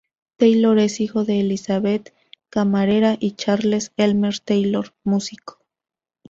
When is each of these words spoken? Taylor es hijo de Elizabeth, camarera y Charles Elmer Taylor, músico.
Taylor 0.37 0.79
es 0.79 0.99
hijo 0.99 1.25
de 1.25 1.41
Elizabeth, 1.41 2.11
camarera 2.49 3.17
y 3.19 3.33
Charles 3.33 3.91
Elmer 3.97 4.39
Taylor, 4.39 4.95
músico. 5.03 5.59